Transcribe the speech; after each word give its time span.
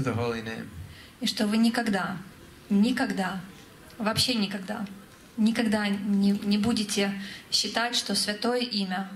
to 0.00 0.10
the 0.10 0.16
holy 0.16 0.42
name. 0.42 0.68
И 1.20 1.26
что 1.26 1.46
вы 1.46 1.58
никогда, 1.58 2.16
никогда, 2.70 3.40
вообще 3.98 4.34
никогда, 4.34 4.86
никогда 5.36 5.88
не, 5.88 6.30
не 6.30 6.58
будете 6.58 7.12
считать, 7.50 7.94
что 7.94 8.14
святое 8.14 8.60
имя 8.60 9.10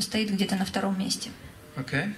стоит 0.00 0.30
где-то 0.30 0.56
на 0.56 0.64
втором 0.64 0.98
месте. 0.98 1.30
Okay? 1.76 2.12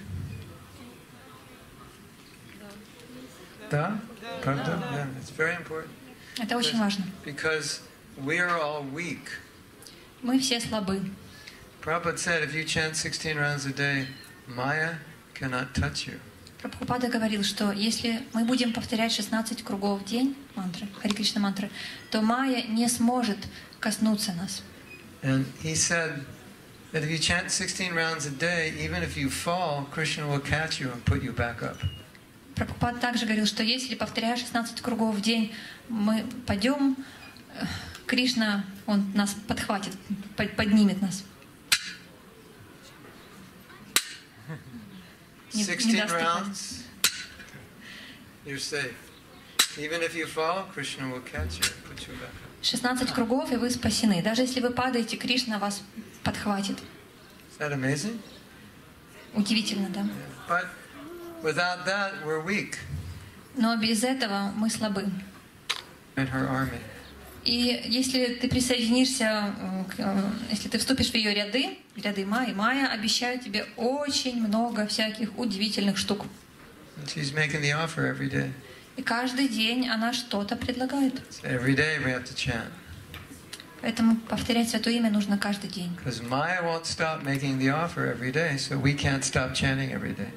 Да? 3.69 3.99
Правда? 4.43 4.79
Yeah, 4.91 5.07
it's 5.19 5.31
very 5.37 5.55
important. 5.55 5.91
Это 6.39 6.57
очень 6.57 6.79
важно. 6.79 7.05
Because 7.23 7.81
we 8.17 8.39
are 8.39 8.59
all 8.59 8.83
weak. 8.91 9.39
Мы 10.23 10.39
все 10.39 10.59
слабы. 10.59 11.01
Prabhupada 11.81 12.17
said 12.17 12.43
if 12.43 12.53
you 12.53 12.63
chant 12.63 12.95
16 12.95 13.37
rounds 13.37 13.65
a 13.65 13.73
day, 13.73 14.07
Maya 14.47 14.97
cannot 15.33 15.73
touch 15.73 16.07
you. 16.07 16.19
Прабхупада 16.61 17.07
говорил, 17.07 17.43
что 17.43 17.71
если 17.71 18.21
мы 18.33 18.45
будем 18.45 18.71
повторять 18.71 19.11
16 19.11 19.63
кругов 19.63 20.01
в 20.01 20.05
день 20.05 20.35
мантры, 20.55 20.87
Хари 21.01 21.13
Кришна 21.13 21.41
мантры, 21.41 21.71
то 22.11 22.21
майя 22.21 22.63
не 22.67 22.87
сможет 22.87 23.37
коснуться 23.79 24.33
нас. 24.33 24.61
And 25.23 25.45
he 25.63 25.73
said 25.73 26.23
that 26.93 27.03
if 27.03 27.09
you 27.09 27.17
chant 27.17 27.49
16 27.51 27.91
rounds 27.93 28.27
a 28.27 28.31
day, 28.31 28.73
even 28.79 29.01
if 29.03 29.17
you 29.17 29.29
fall, 29.29 29.85
Krishna 29.91 30.27
will 30.27 30.39
catch 30.39 30.79
you 30.79 30.91
and 30.91 31.03
put 31.03 31.23
you 31.23 31.33
back 31.33 31.63
up. 31.63 31.77
Прабхупад 32.55 32.99
также 32.99 33.25
говорил, 33.25 33.47
что 33.47 33.63
если 33.63 33.95
повторяя 33.95 34.35
16 34.37 34.81
кругов 34.81 35.15
в 35.15 35.21
день, 35.21 35.51
мы 35.89 36.23
пойдем, 36.45 36.95
э, 37.55 37.65
Кришна, 38.05 38.65
он 38.85 39.11
нас 39.15 39.35
подхватит, 39.47 39.93
под- 40.35 40.55
поднимет 40.55 41.01
нас. 41.01 41.23
Не- 45.53 45.59
не 45.61 45.65
16 45.65 45.97
даст 45.97 46.13
упасть. 46.13 46.21
rounds, 46.21 46.83
you're 48.45 48.57
safe. 48.59 48.93
Even 49.77 50.01
if 50.01 50.13
you 50.15 50.25
fall, 50.27 50.65
Krishna 50.73 51.07
will 51.09 51.21
catch 51.21 51.59
you 51.59 51.65
and 51.65 51.83
put 51.85 52.07
you 52.07 52.13
back 52.15 52.29
up. 52.29 52.61
16 52.61 53.11
кругов, 53.13 53.51
и 53.51 53.55
вы 53.55 53.69
спасены. 53.69 54.21
Даже 54.21 54.41
если 54.43 54.59
вы 54.59 54.69
падаете, 54.71 55.17
Кришна 55.17 55.57
вас 55.59 55.81
подхватит. 56.23 56.77
Is 56.77 57.57
that 57.59 57.71
amazing? 57.73 58.19
Удивительно, 59.33 59.89
да? 59.89 60.05
But 60.47 60.67
without 61.41 61.85
that, 61.85 62.25
we're 62.25 62.43
weak 62.43 62.75
Но 63.55 63.75
без 63.77 64.03
этого 64.03 64.51
мы 64.55 64.69
слабы. 64.69 65.09
in 66.17 66.27
her 66.27 66.47
army. 66.47 66.79
И 67.43 67.81
если 67.85 68.35
ты 68.35 68.47
присоединишься, 68.47 69.53
э, 69.57 69.83
э, 69.97 70.29
если 70.51 70.69
ты 70.69 70.77
вступишь 70.77 71.09
в 71.09 71.15
ее 71.15 71.33
ряды, 71.33 71.77
ряды 71.95 72.25
Майи, 72.25 72.53
Майя 72.53 72.87
обещает 72.87 73.43
тебе 73.43 73.65
очень 73.77 74.45
много 74.45 74.85
всяких 74.85 75.37
удивительных 75.39 75.97
штук. 75.97 76.25
She's 77.07 77.33
making 77.33 77.61
the 77.61 77.71
offer 77.71 78.05
every 78.05 78.29
day. 78.29 78.51
И 78.95 79.01
каждый 79.01 79.47
день 79.47 79.89
она 79.89 80.13
что-то 80.13 80.55
предлагает. 80.55 81.15
So 81.31 81.47
every 81.47 81.75
day 81.75 81.97
we 82.03 82.11
have 82.11 82.25
to 82.25 82.35
chant. 82.35 82.69
Поэтому 83.81 84.17
повторять 84.17 84.69
Святое 84.69 84.95
Имя 84.97 85.09
нужно 85.09 85.39
каждый 85.39 85.69
день. 85.69 85.97
Because 85.97 86.21
Maya 86.21 86.61
won't 86.61 86.85
stop 86.85 87.23
making 87.23 87.57
the 87.57 87.69
offer 87.69 88.05
every 88.05 88.31
day, 88.31 88.57
so 88.57 88.77
we 88.77 88.93
can't 88.93 89.23
stop 89.23 89.55
chanting 89.55 89.91
every 89.91 90.13
day. 90.13 90.29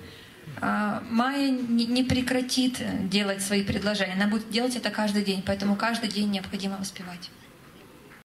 А 0.61 1.03
Майя 1.11 1.51
не 1.51 2.05
прекратит 2.05 2.81
делать 3.09 3.43
свои 3.43 3.63
предложения. 3.63 4.15
Она 4.15 4.29
будет 4.29 4.51
делать 4.51 4.77
это 4.77 4.91
каждый 4.91 5.25
день. 5.25 5.43
Поэтому 5.45 5.77
каждый 5.77 6.09
день 6.09 6.31
необходимо 6.31 6.77
воспевать. 6.79 7.31